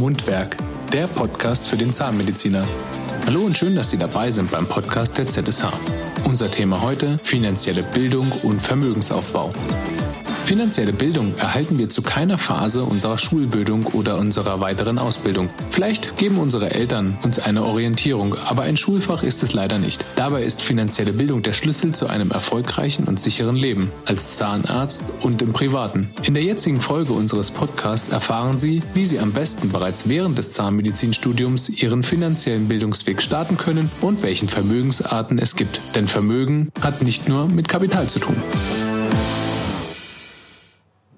Mundwerk, 0.00 0.56
der 0.94 1.06
Podcast 1.06 1.68
für 1.68 1.76
den 1.76 1.92
Zahnmediziner. 1.92 2.66
Hallo 3.26 3.40
und 3.42 3.56
schön, 3.56 3.76
dass 3.76 3.90
Sie 3.90 3.98
dabei 3.98 4.30
sind 4.30 4.50
beim 4.50 4.66
Podcast 4.66 5.18
der 5.18 5.26
ZSH. 5.26 5.66
Unser 6.24 6.50
Thema 6.50 6.80
heute 6.80 7.20
finanzielle 7.22 7.82
Bildung 7.82 8.32
und 8.42 8.62
Vermögensaufbau. 8.62 9.52
Finanzielle 10.50 10.92
Bildung 10.92 11.36
erhalten 11.36 11.78
wir 11.78 11.88
zu 11.90 12.02
keiner 12.02 12.36
Phase 12.36 12.82
unserer 12.82 13.18
Schulbildung 13.18 13.86
oder 13.86 14.18
unserer 14.18 14.58
weiteren 14.58 14.98
Ausbildung. 14.98 15.48
Vielleicht 15.70 16.16
geben 16.16 16.40
unsere 16.40 16.72
Eltern 16.72 17.16
uns 17.22 17.38
eine 17.38 17.62
Orientierung, 17.62 18.34
aber 18.34 18.62
ein 18.62 18.76
Schulfach 18.76 19.22
ist 19.22 19.44
es 19.44 19.52
leider 19.52 19.78
nicht. 19.78 20.04
Dabei 20.16 20.42
ist 20.42 20.60
finanzielle 20.60 21.12
Bildung 21.12 21.44
der 21.44 21.52
Schlüssel 21.52 21.92
zu 21.92 22.08
einem 22.08 22.32
erfolgreichen 22.32 23.04
und 23.04 23.20
sicheren 23.20 23.54
Leben, 23.54 23.92
als 24.08 24.38
Zahnarzt 24.38 25.04
und 25.20 25.40
im 25.40 25.52
Privaten. 25.52 26.10
In 26.24 26.34
der 26.34 26.42
jetzigen 26.42 26.80
Folge 26.80 27.12
unseres 27.12 27.52
Podcasts 27.52 28.08
erfahren 28.08 28.58
Sie, 28.58 28.82
wie 28.92 29.06
Sie 29.06 29.20
am 29.20 29.30
besten 29.30 29.70
bereits 29.70 30.08
während 30.08 30.36
des 30.36 30.50
Zahnmedizinstudiums 30.50 31.68
Ihren 31.68 32.02
finanziellen 32.02 32.66
Bildungsweg 32.66 33.22
starten 33.22 33.56
können 33.56 33.88
und 34.00 34.24
welchen 34.24 34.48
Vermögensarten 34.48 35.38
es 35.38 35.54
gibt. 35.54 35.80
Denn 35.94 36.08
Vermögen 36.08 36.72
hat 36.80 37.02
nicht 37.02 37.28
nur 37.28 37.46
mit 37.46 37.68
Kapital 37.68 38.08
zu 38.08 38.18
tun. 38.18 38.34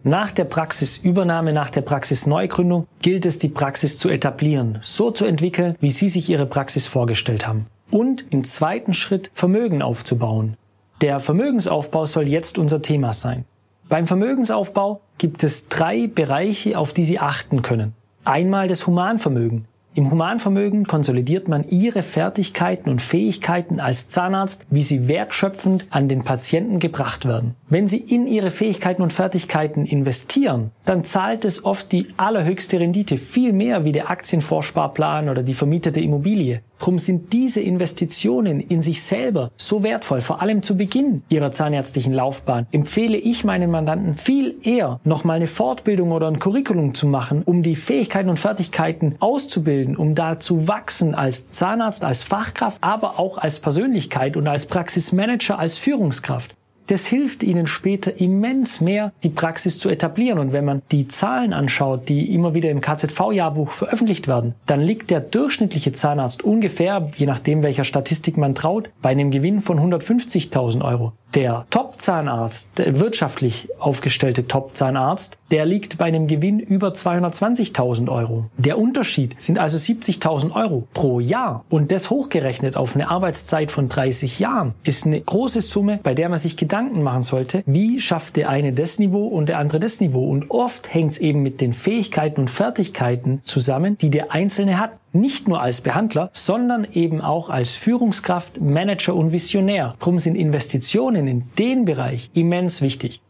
Nach 0.04 0.32
der 0.32 0.44
Praxisübernahme, 0.44 1.52
nach 1.52 1.70
der 1.70 1.82
Praxisneugründung 1.82 2.88
gilt 3.00 3.24
es, 3.24 3.38
die 3.38 3.48
Praxis 3.48 3.98
zu 3.98 4.08
etablieren, 4.08 4.80
so 4.82 5.12
zu 5.12 5.24
entwickeln, 5.24 5.76
wie 5.80 5.92
Sie 5.92 6.08
sich 6.08 6.28
Ihre 6.28 6.46
Praxis 6.46 6.88
vorgestellt 6.88 7.46
haben. 7.46 7.66
Und 7.90 8.26
im 8.30 8.42
zweiten 8.42 8.94
Schritt 8.94 9.30
Vermögen 9.32 9.80
aufzubauen. 9.80 10.56
Der 11.02 11.20
Vermögensaufbau 11.20 12.06
soll 12.06 12.26
jetzt 12.26 12.58
unser 12.58 12.82
Thema 12.82 13.12
sein. 13.12 13.44
Beim 13.88 14.08
Vermögensaufbau 14.08 15.02
gibt 15.18 15.44
es 15.44 15.68
drei 15.68 16.08
Bereiche, 16.08 16.78
auf 16.78 16.92
die 16.92 17.04
Sie 17.04 17.20
achten 17.20 17.62
können. 17.62 17.94
Einmal 18.24 18.66
das 18.66 18.86
Humanvermögen. 18.86 19.66
Im 19.94 20.10
Humanvermögen 20.10 20.86
konsolidiert 20.86 21.48
man 21.48 21.68
ihre 21.68 22.02
Fertigkeiten 22.02 22.88
und 22.88 23.02
Fähigkeiten 23.02 23.78
als 23.78 24.08
Zahnarzt, 24.08 24.64
wie 24.70 24.82
sie 24.82 25.06
wertschöpfend 25.06 25.86
an 25.90 26.08
den 26.08 26.24
Patienten 26.24 26.78
gebracht 26.78 27.26
werden. 27.26 27.54
Wenn 27.68 27.88
Sie 27.88 27.98
in 27.98 28.26
Ihre 28.26 28.50
Fähigkeiten 28.50 29.02
und 29.02 29.12
Fertigkeiten 29.12 29.86
investieren, 29.86 30.72
dann 30.84 31.04
zahlt 31.04 31.44
es 31.44 31.64
oft 31.64 31.90
die 31.92 32.08
allerhöchste 32.18 32.80
Rendite, 32.80 33.16
viel 33.16 33.52
mehr 33.52 33.84
wie 33.84 33.92
der 33.92 34.10
Aktienvorsparplan 34.10 35.28
oder 35.28 35.42
die 35.42 35.54
vermietete 35.54 36.00
Immobilie. 36.00 36.60
Drum 36.82 36.98
sind 36.98 37.32
diese 37.32 37.60
Investitionen 37.60 38.58
in 38.58 38.82
sich 38.82 39.04
selber 39.04 39.52
so 39.56 39.84
wertvoll, 39.84 40.20
vor 40.20 40.42
allem 40.42 40.64
zu 40.64 40.76
Beginn 40.76 41.22
ihrer 41.28 41.52
zahnärztlichen 41.52 42.12
Laufbahn. 42.12 42.66
Empfehle 42.72 43.18
ich 43.18 43.44
meinen 43.44 43.70
Mandanten 43.70 44.16
viel 44.16 44.56
eher, 44.64 44.98
nochmal 45.04 45.36
eine 45.36 45.46
Fortbildung 45.46 46.10
oder 46.10 46.26
ein 46.26 46.40
Curriculum 46.40 46.96
zu 46.96 47.06
machen, 47.06 47.44
um 47.44 47.62
die 47.62 47.76
Fähigkeiten 47.76 48.28
und 48.28 48.40
Fertigkeiten 48.40 49.14
auszubilden, 49.20 49.96
um 49.96 50.16
da 50.16 50.40
zu 50.40 50.66
wachsen 50.66 51.14
als 51.14 51.48
Zahnarzt, 51.50 52.02
als 52.02 52.24
Fachkraft, 52.24 52.78
aber 52.80 53.20
auch 53.20 53.38
als 53.38 53.60
Persönlichkeit 53.60 54.36
und 54.36 54.48
als 54.48 54.66
Praxismanager, 54.66 55.60
als 55.60 55.78
Führungskraft. 55.78 56.56
Das 56.86 57.06
hilft 57.06 57.42
Ihnen 57.42 57.66
später 57.66 58.20
immens 58.20 58.80
mehr, 58.80 59.12
die 59.22 59.28
Praxis 59.28 59.78
zu 59.78 59.88
etablieren. 59.88 60.38
Und 60.38 60.52
wenn 60.52 60.64
man 60.64 60.82
die 60.90 61.08
Zahlen 61.08 61.52
anschaut, 61.52 62.08
die 62.08 62.34
immer 62.34 62.54
wieder 62.54 62.70
im 62.70 62.80
KZV-Jahrbuch 62.80 63.70
veröffentlicht 63.70 64.28
werden, 64.28 64.54
dann 64.66 64.80
liegt 64.80 65.10
der 65.10 65.20
durchschnittliche 65.20 65.92
Zahnarzt 65.92 66.42
ungefähr, 66.42 67.10
je 67.16 67.26
nachdem 67.26 67.62
welcher 67.62 67.84
Statistik 67.84 68.36
man 68.36 68.54
traut, 68.54 68.90
bei 69.00 69.10
einem 69.10 69.30
Gewinn 69.30 69.60
von 69.60 69.78
150.000 69.78 70.84
Euro. 70.84 71.12
Der 71.34 71.64
Top-Zahnarzt, 71.70 72.78
der 72.78 72.98
wirtschaftlich 73.00 73.68
aufgestellte 73.78 74.46
Top-Zahnarzt, 74.46 75.38
der 75.50 75.64
liegt 75.64 75.96
bei 75.96 76.04
einem 76.04 76.26
Gewinn 76.26 76.58
über 76.58 76.88
220.000 76.88 78.12
Euro. 78.12 78.50
Der 78.58 78.78
Unterschied 78.78 79.40
sind 79.40 79.58
also 79.58 79.78
70.000 79.78 80.54
Euro 80.54 80.86
pro 80.92 81.20
Jahr. 81.20 81.64
Und 81.70 81.90
das 81.90 82.10
hochgerechnet 82.10 82.76
auf 82.76 82.94
eine 82.94 83.08
Arbeitszeit 83.08 83.70
von 83.70 83.88
30 83.88 84.40
Jahren 84.40 84.74
ist 84.84 85.06
eine 85.06 85.22
große 85.22 85.62
Summe, 85.62 86.00
bei 86.02 86.12
der 86.12 86.28
man 86.28 86.38
sich 86.38 86.58
machen 86.72 87.22
sollte, 87.22 87.62
wie 87.66 88.00
schafft 88.00 88.36
der 88.36 88.48
eine 88.48 88.72
das 88.72 88.98
Niveau 88.98 89.26
und 89.26 89.48
der 89.48 89.58
andere 89.58 89.80
das 89.80 90.00
Niveau. 90.00 90.28
Und 90.28 90.50
oft 90.50 90.92
hängt 90.92 91.12
es 91.12 91.18
eben 91.18 91.42
mit 91.42 91.60
den 91.60 91.72
Fähigkeiten 91.72 92.40
und 92.40 92.50
Fertigkeiten 92.50 93.40
zusammen, 93.44 93.98
die 93.98 94.10
der 94.10 94.32
Einzelne 94.32 94.78
hat 94.78 94.92
nicht 95.12 95.48
nur 95.48 95.60
als 95.60 95.82
Behandler, 95.82 96.30
sondern 96.32 96.86
eben 96.90 97.20
auch 97.20 97.50
als 97.50 97.76
Führungskraft, 97.76 98.60
Manager 98.60 99.14
und 99.14 99.32
Visionär. 99.32 99.94
Drum 99.98 100.18
sind 100.18 100.34
Investitionen 100.34 101.28
in 101.28 101.44
den 101.58 101.84
Bereich 101.84 102.30
immens 102.32 102.80
wichtig. 102.80 103.20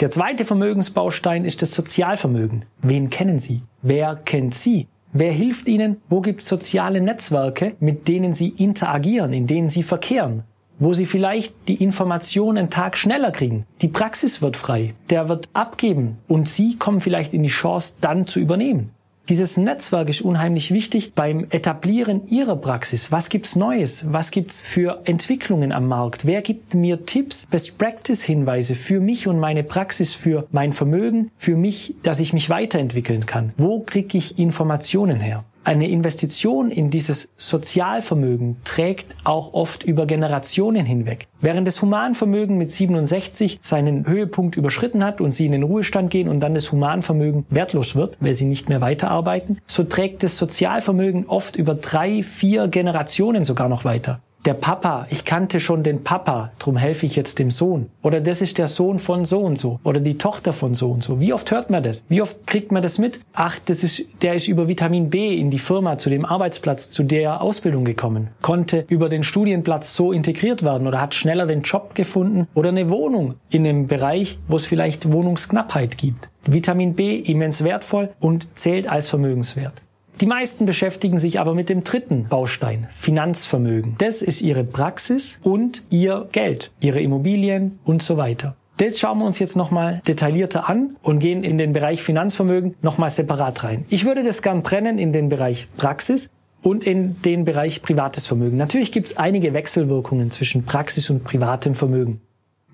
Der 0.00 0.10
zweite 0.10 0.44
Vermögensbaustein 0.44 1.44
ist 1.44 1.62
das 1.62 1.72
Sozialvermögen. 1.72 2.64
Wen 2.82 3.10
kennen 3.10 3.38
Sie? 3.38 3.62
Wer 3.82 4.16
kennt 4.16 4.54
Sie? 4.54 4.86
Wer 5.12 5.32
hilft 5.32 5.68
Ihnen? 5.68 5.96
Wo 6.08 6.20
gibt 6.20 6.42
es 6.42 6.48
soziale 6.48 7.00
Netzwerke, 7.00 7.74
mit 7.80 8.08
denen 8.08 8.32
Sie 8.32 8.48
interagieren, 8.48 9.32
in 9.32 9.46
denen 9.46 9.68
Sie 9.68 9.82
verkehren? 9.82 10.44
Wo 10.78 10.92
Sie 10.92 11.06
vielleicht 11.06 11.54
die 11.68 11.82
Informationen 11.82 12.58
einen 12.58 12.70
Tag 12.70 12.96
schneller 12.96 13.30
kriegen. 13.30 13.66
Die 13.82 13.88
Praxis 13.88 14.42
wird 14.42 14.56
frei. 14.56 14.94
Der 15.10 15.28
wird 15.28 15.48
abgeben 15.52 16.18
und 16.28 16.48
Sie 16.48 16.76
kommen 16.76 17.00
vielleicht 17.00 17.34
in 17.34 17.42
die 17.42 17.48
Chance, 17.48 17.94
dann 18.00 18.26
zu 18.26 18.40
übernehmen. 18.40 18.90
Dieses 19.28 19.58
Netzwerk 19.58 20.08
ist 20.08 20.22
unheimlich 20.22 20.70
wichtig 20.72 21.12
beim 21.12 21.48
Etablieren 21.50 22.26
Ihrer 22.28 22.56
Praxis. 22.56 23.12
Was 23.12 23.28
gibt's 23.28 23.56
Neues? 23.56 24.10
Was 24.10 24.30
gibt's 24.30 24.62
für 24.62 25.02
Entwicklungen 25.04 25.70
am 25.70 25.86
Markt? 25.86 26.24
Wer 26.24 26.40
gibt 26.40 26.74
mir 26.74 27.04
Tipps, 27.04 27.44
Best 27.44 27.76
Practice 27.76 28.22
Hinweise 28.22 28.74
für 28.74 29.00
mich 29.00 29.28
und 29.28 29.38
meine 29.38 29.64
Praxis, 29.64 30.14
für 30.14 30.46
mein 30.50 30.72
Vermögen, 30.72 31.30
für 31.36 31.56
mich, 31.56 31.94
dass 32.02 32.20
ich 32.20 32.32
mich 32.32 32.48
weiterentwickeln 32.48 33.26
kann? 33.26 33.52
Wo 33.58 33.80
kriege 33.80 34.16
ich 34.16 34.38
Informationen 34.38 35.20
her? 35.20 35.44
Eine 35.68 35.86
Investition 35.90 36.70
in 36.70 36.88
dieses 36.88 37.28
Sozialvermögen 37.36 38.56
trägt 38.64 39.14
auch 39.24 39.52
oft 39.52 39.82
über 39.82 40.06
Generationen 40.06 40.86
hinweg. 40.86 41.28
Während 41.42 41.68
das 41.68 41.82
Humanvermögen 41.82 42.56
mit 42.56 42.70
67 42.70 43.58
seinen 43.60 44.06
Höhepunkt 44.06 44.56
überschritten 44.56 45.04
hat 45.04 45.20
und 45.20 45.32
sie 45.32 45.44
in 45.44 45.52
den 45.52 45.64
Ruhestand 45.64 46.08
gehen 46.08 46.28
und 46.28 46.40
dann 46.40 46.54
das 46.54 46.72
Humanvermögen 46.72 47.44
wertlos 47.50 47.96
wird, 47.96 48.16
weil 48.18 48.32
sie 48.32 48.46
nicht 48.46 48.70
mehr 48.70 48.80
weiterarbeiten, 48.80 49.58
so 49.66 49.84
trägt 49.84 50.22
das 50.22 50.38
Sozialvermögen 50.38 51.26
oft 51.26 51.54
über 51.54 51.74
drei, 51.74 52.22
vier 52.22 52.68
Generationen 52.68 53.44
sogar 53.44 53.68
noch 53.68 53.84
weiter 53.84 54.22
der 54.48 54.54
Papa, 54.54 55.06
ich 55.10 55.26
kannte 55.26 55.60
schon 55.60 55.82
den 55.82 56.04
Papa, 56.04 56.52
drum 56.58 56.78
helfe 56.78 57.04
ich 57.04 57.16
jetzt 57.16 57.38
dem 57.38 57.50
Sohn. 57.50 57.90
Oder 58.00 58.22
das 58.22 58.40
ist 58.40 58.56
der 58.56 58.66
Sohn 58.66 58.98
von 58.98 59.26
so 59.26 59.40
und 59.40 59.58
so. 59.58 59.78
Oder 59.84 60.00
die 60.00 60.16
Tochter 60.16 60.54
von 60.54 60.72
so 60.72 60.90
und 60.90 61.02
so. 61.02 61.20
Wie 61.20 61.34
oft 61.34 61.50
hört 61.50 61.68
man 61.68 61.82
das? 61.82 62.02
Wie 62.08 62.22
oft 62.22 62.46
kriegt 62.46 62.72
man 62.72 62.82
das 62.82 62.96
mit? 62.96 63.20
Ach, 63.34 63.58
das 63.66 63.84
ist, 63.84 64.06
der 64.22 64.32
ist 64.32 64.48
über 64.48 64.66
Vitamin 64.66 65.10
B 65.10 65.36
in 65.36 65.50
die 65.50 65.58
Firma, 65.58 65.98
zu 65.98 66.08
dem 66.08 66.24
Arbeitsplatz, 66.24 66.90
zu 66.90 67.02
der 67.02 67.42
Ausbildung 67.42 67.84
gekommen. 67.84 68.28
Konnte 68.40 68.86
über 68.88 69.10
den 69.10 69.22
Studienplatz 69.22 69.94
so 69.94 70.12
integriert 70.12 70.62
werden 70.62 70.86
oder 70.86 70.98
hat 70.98 71.14
schneller 71.14 71.44
den 71.44 71.60
Job 71.60 71.94
gefunden 71.94 72.48
oder 72.54 72.70
eine 72.70 72.88
Wohnung 72.88 73.34
in 73.50 73.66
einem 73.66 73.86
Bereich, 73.86 74.38
wo 74.48 74.56
es 74.56 74.64
vielleicht 74.64 75.12
Wohnungsknappheit 75.12 75.98
gibt. 75.98 76.30
Vitamin 76.46 76.94
B 76.94 77.16
immens 77.16 77.64
wertvoll 77.64 78.08
und 78.18 78.56
zählt 78.56 78.88
als 78.88 79.10
Vermögenswert. 79.10 79.82
Die 80.20 80.26
meisten 80.26 80.66
beschäftigen 80.66 81.18
sich 81.18 81.38
aber 81.38 81.54
mit 81.54 81.68
dem 81.68 81.84
dritten 81.84 82.26
Baustein, 82.28 82.88
Finanzvermögen. 82.96 83.94
Das 83.98 84.20
ist 84.20 84.40
ihre 84.40 84.64
Praxis 84.64 85.38
und 85.44 85.84
ihr 85.90 86.28
Geld, 86.32 86.72
ihre 86.80 87.00
Immobilien 87.00 87.78
und 87.84 88.02
so 88.02 88.16
weiter. 88.16 88.56
Das 88.78 88.98
schauen 88.98 89.18
wir 89.18 89.26
uns 89.26 89.38
jetzt 89.38 89.56
nochmal 89.56 90.02
detaillierter 90.08 90.68
an 90.68 90.96
und 91.02 91.20
gehen 91.20 91.44
in 91.44 91.56
den 91.56 91.72
Bereich 91.72 92.02
Finanzvermögen 92.02 92.74
nochmal 92.82 93.10
separat 93.10 93.62
rein. 93.62 93.84
Ich 93.90 94.04
würde 94.04 94.24
das 94.24 94.42
gern 94.42 94.64
trennen 94.64 94.98
in 94.98 95.12
den 95.12 95.28
Bereich 95.28 95.68
Praxis 95.76 96.30
und 96.62 96.84
in 96.84 97.20
den 97.22 97.44
Bereich 97.44 97.82
privates 97.82 98.26
Vermögen. 98.26 98.56
Natürlich 98.56 98.90
gibt 98.90 99.06
es 99.06 99.16
einige 99.16 99.52
Wechselwirkungen 99.52 100.30
zwischen 100.32 100.64
Praxis 100.64 101.10
und 101.10 101.22
privatem 101.22 101.74
Vermögen. 101.74 102.20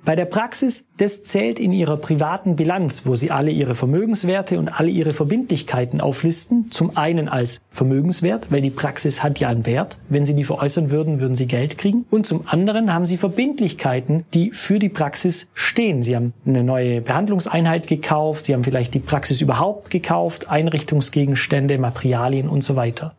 Bei 0.05 0.17
der 0.17 0.27
Praxis, 0.27 0.85
das 0.99 1.23
zählt 1.23 1.59
in 1.59 1.73
Ihrer 1.73 1.97
privaten 1.97 2.57
Bilanz, 2.57 3.07
wo 3.07 3.15
Sie 3.15 3.31
alle 3.31 3.51
Ihre 3.51 3.75
Vermögenswerte 3.75 4.59
und 4.59 4.69
alle 4.69 4.91
Ihre 4.91 5.15
Verbindlichkeiten 5.15 6.03
auflisten. 6.03 6.71
Zum 6.71 6.99
einen 6.99 7.27
als 7.27 7.63
Vermögenswert, 7.71 8.49
weil 8.51 8.61
die 8.61 8.69
Praxis 8.69 9.23
hat 9.23 9.41
ja 9.41 9.49
einen 9.49 9.65
Wert. 9.65 9.97
Wenn 10.11 10.27
Sie 10.27 10.35
die 10.35 10.45
veräußern 10.45 10.91
würden, 10.91 11.21
würden 11.21 11.35
Sie 11.35 11.47
Geld 11.47 11.79
kriegen. 11.79 12.05
Und 12.11 12.27
zum 12.27 12.47
anderen 12.47 12.93
haben 12.93 13.07
Sie 13.07 13.17
Verbindlichkeiten, 13.17 14.27
die 14.35 14.51
für 14.51 14.79
die 14.79 14.91
Praxis 14.91 15.49
stehen. 15.55 16.03
Sie 16.03 16.15
haben 16.15 16.35
eine 16.45 16.63
neue 16.63 17.01
Behandlungseinheit 17.01 17.87
gekauft, 17.87 18.45
Sie 18.45 18.53
haben 18.53 18.65
vielleicht 18.65 18.93
die 18.93 18.99
Praxis 18.99 19.41
überhaupt 19.41 19.89
gekauft, 19.89 20.51
Einrichtungsgegenstände, 20.51 21.79
Materialien 21.79 22.51
und 22.51 22.63
so 22.63 22.77
weiter. 22.77 23.15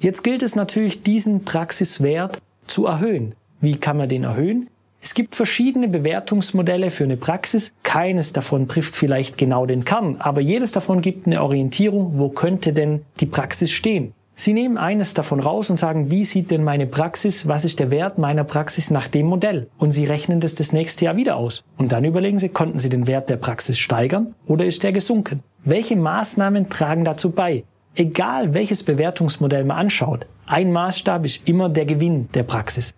Jetzt 0.00 0.24
gilt 0.24 0.42
es 0.42 0.56
natürlich, 0.56 1.04
diesen 1.04 1.44
Praxiswert 1.44 2.38
zu 2.66 2.86
erhöhen. 2.86 3.36
Wie 3.60 3.76
kann 3.76 3.96
man 3.96 4.08
den 4.08 4.24
erhöhen? 4.24 4.68
Es 5.00 5.14
gibt 5.14 5.34
verschiedene 5.34 5.88
Bewertungsmodelle 5.88 6.90
für 6.90 7.04
eine 7.04 7.16
Praxis. 7.16 7.72
Keines 7.82 8.32
davon 8.32 8.68
trifft 8.68 8.94
vielleicht 8.94 9.38
genau 9.38 9.64
den 9.64 9.84
Kern, 9.84 10.16
aber 10.18 10.40
jedes 10.40 10.72
davon 10.72 11.00
gibt 11.00 11.26
eine 11.26 11.42
Orientierung, 11.42 12.18
wo 12.18 12.28
könnte 12.28 12.72
denn 12.72 13.02
die 13.20 13.26
Praxis 13.26 13.70
stehen. 13.70 14.12
Sie 14.34 14.52
nehmen 14.52 14.78
eines 14.78 15.14
davon 15.14 15.40
raus 15.40 15.68
und 15.68 15.78
sagen, 15.78 16.12
wie 16.12 16.24
sieht 16.24 16.52
denn 16.52 16.62
meine 16.62 16.86
Praxis, 16.86 17.48
was 17.48 17.64
ist 17.64 17.80
der 17.80 17.90
Wert 17.90 18.18
meiner 18.18 18.44
Praxis 18.44 18.88
nach 18.92 19.08
dem 19.08 19.26
Modell? 19.26 19.66
Und 19.78 19.90
Sie 19.90 20.04
rechnen 20.04 20.38
das 20.38 20.54
das 20.54 20.72
nächste 20.72 21.06
Jahr 21.06 21.16
wieder 21.16 21.34
aus. 21.34 21.64
Und 21.76 21.90
dann 21.90 22.04
überlegen 22.04 22.38
Sie, 22.38 22.48
konnten 22.48 22.78
Sie 22.78 22.88
den 22.88 23.08
Wert 23.08 23.28
der 23.30 23.36
Praxis 23.36 23.78
steigern 23.78 24.36
oder 24.46 24.64
ist 24.64 24.84
der 24.84 24.92
gesunken? 24.92 25.42
Welche 25.64 25.96
Maßnahmen 25.96 26.68
tragen 26.68 27.04
dazu 27.04 27.30
bei? 27.30 27.64
Egal 27.96 28.54
welches 28.54 28.84
Bewertungsmodell 28.84 29.64
man 29.64 29.76
anschaut, 29.76 30.26
ein 30.46 30.70
Maßstab 30.70 31.24
ist 31.24 31.48
immer 31.48 31.68
der 31.68 31.84
Gewinn 31.84 32.28
der 32.32 32.44
Praxis. 32.44 32.94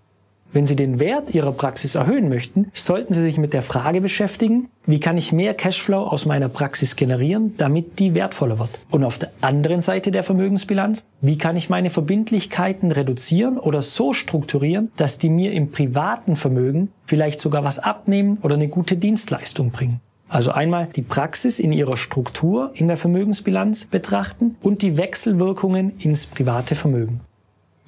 Wenn 0.53 0.67
Sie 0.67 0.75
den 0.75 0.99
Wert 0.99 1.33
Ihrer 1.33 1.53
Praxis 1.53 1.95
erhöhen 1.95 2.29
möchten, 2.29 2.73
sollten 2.75 3.15
Sie 3.15 3.23
sich 3.23 3.39
mit 3.39 3.53
der 3.53 3.63
Frage 3.63 4.01
beschäftigen, 4.01 4.69
wie 4.85 4.99
kann 4.99 5.17
ich 5.17 5.33
mehr 5.33 5.55
Cashflow 5.55 6.03
aus 6.03 6.27
meiner 6.27 6.49
Praxis 6.49 6.97
generieren, 6.97 7.55
damit 7.57 8.01
die 8.01 8.15
wertvoller 8.15 8.59
wird? 8.59 8.71
Und 8.91 9.05
auf 9.05 9.19
der 9.19 9.31
anderen 9.41 9.81
Seite 9.81 10.11
der 10.11 10.25
Vermögensbilanz, 10.25 11.05
wie 11.21 11.39
kann 11.39 11.55
ich 11.55 11.71
meine 11.71 11.91
Verbindlichkeiten 11.91 12.91
reduzieren 12.91 13.59
oder 13.59 13.81
so 13.81 14.13
strukturieren, 14.13 14.91
dass 14.97 15.19
die 15.19 15.31
mir 15.31 15.53
im 15.53 15.71
privaten 15.71 16.35
Vermögen 16.35 16.91
vielleicht 17.07 17.39
sogar 17.39 17.63
was 17.63 17.79
abnehmen 17.79 18.39
oder 18.43 18.57
eine 18.57 18.69
gute 18.69 18.97
Dienstleistung 18.97 19.71
bringen? 19.71 20.01
Also 20.29 20.53
einmal 20.53 20.89
die 20.95 21.03
Praxis 21.03 21.59
in 21.59 21.73
ihrer 21.73 21.97
Struktur 21.97 22.71
in 22.75 22.89
der 22.89 22.97
Vermögensbilanz 22.97 23.87
betrachten 23.87 24.57
und 24.63 24.83
die 24.83 24.97
Wechselwirkungen 24.97 25.99
ins 25.99 26.27
private 26.27 26.75
Vermögen. 26.75 27.21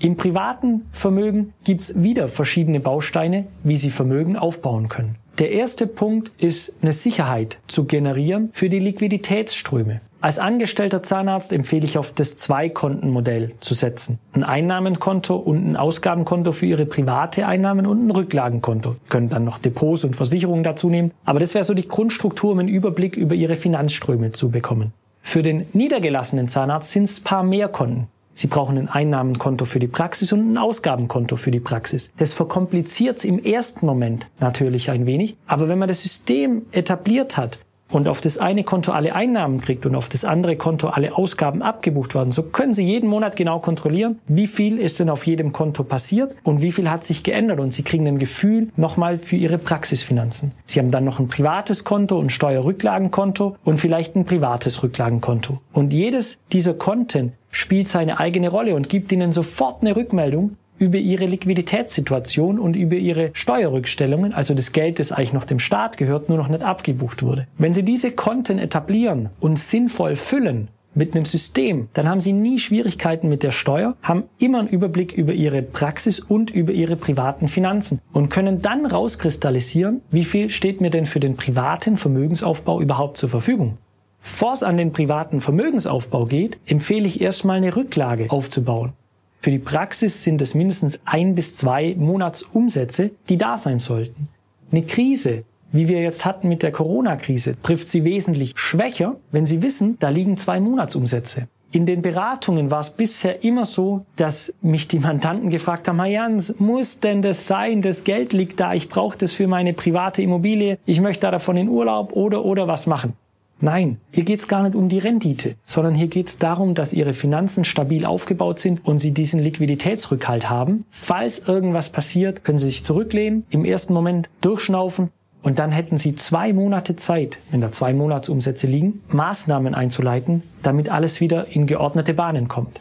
Im 0.02 0.16
privaten 0.16 0.88
Vermögen 0.90 1.52
gibt's 1.62 2.02
wieder 2.02 2.28
verschiedene 2.28 2.80
Bausteine, 2.80 3.46
wie 3.62 3.76
Sie 3.76 3.90
Vermögen 3.90 4.36
aufbauen 4.36 4.88
können. 4.88 5.14
Der 5.38 5.52
erste 5.52 5.86
Punkt 5.86 6.32
ist 6.38 6.74
eine 6.82 6.90
Sicherheit 6.90 7.60
zu 7.68 7.84
generieren 7.84 8.50
für 8.52 8.68
die 8.68 8.80
Liquiditätsströme. 8.80 10.00
Als 10.20 10.40
angestellter 10.40 11.04
Zahnarzt 11.04 11.52
empfehle 11.52 11.84
ich 11.84 11.98
auf 11.98 12.10
das 12.10 12.36
Zwei-Konten-Modell 12.36 13.50
zu 13.60 13.74
setzen. 13.74 14.18
Ein 14.32 14.42
Einnahmenkonto 14.42 15.36
und 15.36 15.70
ein 15.70 15.76
Ausgabenkonto 15.76 16.50
für 16.50 16.66
Ihre 16.66 16.86
private 16.86 17.46
Einnahmen 17.46 17.86
und 17.86 18.04
ein 18.04 18.10
Rücklagenkonto. 18.10 18.94
Sie 18.94 19.08
können 19.08 19.28
dann 19.28 19.44
noch 19.44 19.58
Depots 19.58 20.02
und 20.02 20.16
Versicherungen 20.16 20.64
dazu 20.64 20.90
nehmen. 20.90 21.12
Aber 21.24 21.38
das 21.38 21.54
wäre 21.54 21.62
so 21.62 21.74
die 21.74 21.86
Grundstruktur, 21.86 22.50
um 22.50 22.58
einen 22.58 22.68
Überblick 22.68 23.16
über 23.16 23.36
Ihre 23.36 23.54
Finanzströme 23.54 24.32
zu 24.32 24.50
bekommen. 24.50 24.92
Für 25.20 25.42
den 25.42 25.66
niedergelassenen 25.72 26.48
Zahnarzt 26.48 26.90
sind 26.90 27.04
es 27.04 27.20
paar 27.20 27.44
mehr 27.44 27.68
Konten. 27.68 28.08
Sie 28.34 28.46
brauchen 28.46 28.78
ein 28.78 28.88
Einnahmenkonto 28.88 29.64
für 29.64 29.78
die 29.78 29.88
Praxis 29.88 30.32
und 30.32 30.52
ein 30.52 30.58
Ausgabenkonto 30.58 31.36
für 31.36 31.50
die 31.50 31.60
Praxis. 31.60 32.10
Das 32.16 32.34
verkompliziert 32.34 33.18
es 33.18 33.24
im 33.24 33.42
ersten 33.42 33.86
Moment 33.86 34.26
natürlich 34.40 34.90
ein 34.90 35.06
wenig, 35.06 35.36
aber 35.46 35.68
wenn 35.68 35.78
man 35.78 35.88
das 35.88 36.02
System 36.02 36.66
etabliert 36.72 37.36
hat, 37.36 37.58
und 37.92 38.08
auf 38.08 38.20
das 38.20 38.38
eine 38.38 38.64
Konto 38.64 38.92
alle 38.92 39.14
Einnahmen 39.14 39.60
kriegt 39.60 39.86
und 39.86 39.94
auf 39.94 40.08
das 40.08 40.24
andere 40.24 40.56
Konto 40.56 40.88
alle 40.88 41.16
Ausgaben 41.16 41.62
abgebucht 41.62 42.14
werden, 42.14 42.32
so 42.32 42.42
können 42.42 42.74
Sie 42.74 42.84
jeden 42.84 43.08
Monat 43.08 43.36
genau 43.36 43.60
kontrollieren, 43.60 44.18
wie 44.26 44.46
viel 44.46 44.78
ist 44.78 44.98
denn 44.98 45.10
auf 45.10 45.26
jedem 45.26 45.52
Konto 45.52 45.84
passiert 45.84 46.34
und 46.42 46.62
wie 46.62 46.72
viel 46.72 46.90
hat 46.90 47.04
sich 47.04 47.22
geändert 47.22 47.60
und 47.60 47.72
Sie 47.72 47.82
kriegen 47.82 48.06
ein 48.06 48.18
Gefühl 48.18 48.68
nochmal 48.76 49.18
für 49.18 49.36
Ihre 49.36 49.58
Praxisfinanzen. 49.58 50.52
Sie 50.66 50.78
haben 50.78 50.90
dann 50.90 51.04
noch 51.04 51.20
ein 51.20 51.28
privates 51.28 51.84
Konto, 51.84 52.18
ein 52.18 52.30
Steuerrücklagenkonto 52.30 53.56
und 53.64 53.78
vielleicht 53.78 54.16
ein 54.16 54.24
privates 54.24 54.82
Rücklagenkonto. 54.82 55.60
Und 55.72 55.92
jedes 55.92 56.38
dieser 56.52 56.74
Konten 56.74 57.32
spielt 57.50 57.86
seine 57.86 58.18
eigene 58.18 58.48
Rolle 58.48 58.74
und 58.74 58.88
gibt 58.88 59.12
Ihnen 59.12 59.30
sofort 59.30 59.82
eine 59.82 59.94
Rückmeldung, 59.94 60.56
über 60.82 60.98
ihre 60.98 61.26
Liquiditätssituation 61.26 62.58
und 62.58 62.74
über 62.74 62.96
ihre 62.96 63.30
Steuerrückstellungen, 63.34 64.34
also 64.34 64.52
das 64.52 64.72
Geld, 64.72 64.98
das 64.98 65.12
eigentlich 65.12 65.32
noch 65.32 65.44
dem 65.44 65.60
Staat 65.60 65.96
gehört, 65.96 66.28
nur 66.28 66.38
noch 66.38 66.48
nicht 66.48 66.64
abgebucht 66.64 67.22
wurde. 67.22 67.46
Wenn 67.56 67.72
Sie 67.72 67.84
diese 67.84 68.10
Konten 68.10 68.58
etablieren 68.58 69.30
und 69.38 69.60
sinnvoll 69.60 70.16
füllen, 70.16 70.68
mit 70.94 71.14
einem 71.14 71.24
System, 71.24 71.88
dann 71.94 72.06
haben 72.06 72.20
Sie 72.20 72.34
nie 72.34 72.58
Schwierigkeiten 72.58 73.28
mit 73.28 73.42
der 73.42 73.52
Steuer, 73.52 73.96
haben 74.02 74.24
immer 74.38 74.58
einen 74.58 74.68
Überblick 74.68 75.12
über 75.12 75.32
Ihre 75.32 75.62
Praxis 75.62 76.20
und 76.20 76.50
über 76.50 76.72
Ihre 76.72 76.96
privaten 76.96 77.48
Finanzen 77.48 78.00
und 78.12 78.28
können 78.28 78.60
dann 78.60 78.84
rauskristallisieren, 78.84 80.02
wie 80.10 80.24
viel 80.24 80.50
steht 80.50 80.80
mir 80.80 80.90
denn 80.90 81.06
für 81.06 81.20
den 81.20 81.36
privaten 81.36 81.96
Vermögensaufbau 81.96 82.80
überhaupt 82.80 83.16
zur 83.16 83.30
Verfügung. 83.30 83.78
Bevor 84.20 84.52
es 84.52 84.62
an 84.62 84.76
den 84.76 84.92
privaten 84.92 85.40
Vermögensaufbau 85.40 86.26
geht, 86.26 86.58
empfehle 86.66 87.06
ich 87.06 87.20
erstmal 87.20 87.56
eine 87.56 87.74
Rücklage 87.74 88.26
aufzubauen. 88.28 88.92
Für 89.42 89.50
die 89.50 89.58
Praxis 89.58 90.22
sind 90.22 90.40
es 90.40 90.54
mindestens 90.54 91.00
ein 91.04 91.34
bis 91.34 91.56
zwei 91.56 91.96
Monatsumsätze, 91.98 93.10
die 93.28 93.36
da 93.36 93.58
sein 93.58 93.80
sollten. 93.80 94.28
Eine 94.70 94.82
Krise, 94.82 95.42
wie 95.72 95.88
wir 95.88 96.00
jetzt 96.00 96.24
hatten 96.24 96.48
mit 96.48 96.62
der 96.62 96.70
Corona-Krise, 96.70 97.56
trifft 97.60 97.88
sie 97.88 98.04
wesentlich 98.04 98.52
schwächer, 98.54 99.16
wenn 99.32 99.44
Sie 99.44 99.60
wissen, 99.60 99.96
da 99.98 100.10
liegen 100.10 100.36
zwei 100.36 100.60
Monatsumsätze. 100.60 101.48
In 101.72 101.86
den 101.86 102.02
Beratungen 102.02 102.70
war 102.70 102.80
es 102.80 102.90
bisher 102.90 103.42
immer 103.42 103.64
so, 103.64 104.06
dass 104.14 104.54
mich 104.62 104.86
die 104.86 105.00
Mandanten 105.00 105.50
gefragt 105.50 105.88
haben, 105.88 105.98
Herr 105.98 106.06
Jans, 106.06 106.60
muss 106.60 107.00
denn 107.00 107.20
das 107.20 107.48
sein? 107.48 107.82
Das 107.82 108.04
Geld 108.04 108.32
liegt 108.32 108.60
da, 108.60 108.74
ich 108.74 108.88
brauche 108.88 109.18
das 109.18 109.32
für 109.32 109.48
meine 109.48 109.72
private 109.72 110.22
Immobilie, 110.22 110.78
ich 110.86 111.00
möchte 111.00 111.22
da 111.22 111.32
davon 111.32 111.56
in 111.56 111.68
Urlaub 111.68 112.12
oder 112.12 112.44
oder 112.44 112.68
was 112.68 112.86
machen. 112.86 113.14
Nein, 113.64 113.98
hier 114.10 114.24
geht 114.24 114.40
es 114.40 114.48
gar 114.48 114.64
nicht 114.64 114.74
um 114.74 114.88
die 114.88 114.98
Rendite, 114.98 115.54
sondern 115.64 115.94
hier 115.94 116.08
geht 116.08 116.26
es 116.26 116.38
darum, 116.38 116.74
dass 116.74 116.92
Ihre 116.92 117.14
Finanzen 117.14 117.64
stabil 117.64 118.04
aufgebaut 118.04 118.58
sind 118.58 118.84
und 118.84 118.98
Sie 118.98 119.14
diesen 119.14 119.38
Liquiditätsrückhalt 119.38 120.50
haben. 120.50 120.84
Falls 120.90 121.46
irgendwas 121.46 121.90
passiert, 121.90 122.42
können 122.42 122.58
Sie 122.58 122.66
sich 122.66 122.84
zurücklehnen, 122.84 123.46
im 123.50 123.64
ersten 123.64 123.94
Moment 123.94 124.28
durchschnaufen 124.40 125.10
und 125.44 125.60
dann 125.60 125.70
hätten 125.70 125.96
Sie 125.96 126.16
zwei 126.16 126.52
Monate 126.52 126.96
Zeit, 126.96 127.38
wenn 127.52 127.60
da 127.60 127.70
zwei 127.70 127.94
Monatsumsätze 127.94 128.66
liegen, 128.66 129.00
Maßnahmen 129.10 129.76
einzuleiten, 129.76 130.42
damit 130.64 130.88
alles 130.88 131.20
wieder 131.20 131.46
in 131.46 131.68
geordnete 131.68 132.14
Bahnen 132.14 132.48
kommt. 132.48 132.80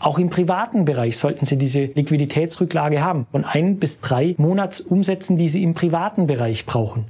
Auch 0.00 0.18
im 0.18 0.28
privaten 0.28 0.84
Bereich 0.84 1.18
sollten 1.18 1.46
Sie 1.46 1.56
diese 1.56 1.84
Liquiditätsrücklage 1.84 3.00
haben 3.00 3.28
von 3.30 3.44
ein 3.44 3.78
bis 3.78 4.00
drei 4.00 4.34
Monatsumsätzen, 4.38 5.36
die 5.36 5.48
Sie 5.48 5.62
im 5.62 5.74
privaten 5.74 6.26
Bereich 6.26 6.66
brauchen. 6.66 7.06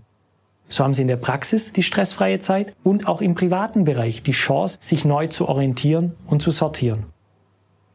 So 0.68 0.82
haben 0.84 0.94
Sie 0.94 1.02
in 1.02 1.08
der 1.08 1.16
Praxis 1.16 1.72
die 1.72 1.82
stressfreie 1.82 2.40
Zeit 2.40 2.74
und 2.82 3.06
auch 3.06 3.20
im 3.20 3.34
privaten 3.34 3.84
Bereich 3.84 4.22
die 4.22 4.32
Chance, 4.32 4.78
sich 4.80 5.04
neu 5.04 5.28
zu 5.28 5.48
orientieren 5.48 6.14
und 6.26 6.42
zu 6.42 6.50
sortieren. 6.50 7.06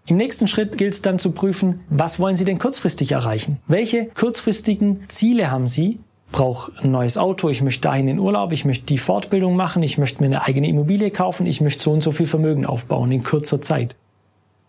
Im 0.05 0.17
nächsten 0.17 0.47
Schritt 0.47 0.77
gilt 0.77 0.93
es 0.93 1.01
dann 1.01 1.19
zu 1.19 1.31
prüfen, 1.31 1.81
was 1.89 2.19
wollen 2.19 2.35
Sie 2.35 2.45
denn 2.45 2.59
kurzfristig 2.59 3.11
erreichen? 3.11 3.59
Welche 3.67 4.07
kurzfristigen 4.07 5.03
Ziele 5.07 5.51
haben 5.51 5.67
Sie? 5.67 5.99
Brauche 6.31 6.71
ein 6.81 6.91
neues 6.91 7.17
Auto, 7.17 7.49
ich 7.49 7.61
möchte 7.61 7.81
dahin 7.81 8.07
in 8.07 8.17
Urlaub, 8.17 8.53
ich 8.53 8.63
möchte 8.63 8.85
die 8.85 8.97
Fortbildung 8.97 9.55
machen, 9.55 9.83
ich 9.83 9.97
möchte 9.97 10.21
mir 10.21 10.27
eine 10.27 10.43
eigene 10.43 10.69
Immobilie 10.69 11.11
kaufen, 11.11 11.45
ich 11.45 11.61
möchte 11.61 11.83
so 11.83 11.91
und 11.91 12.01
so 12.01 12.11
viel 12.11 12.25
Vermögen 12.25 12.65
aufbauen 12.65 13.11
in 13.11 13.23
kurzer 13.23 13.61
Zeit. 13.61 13.95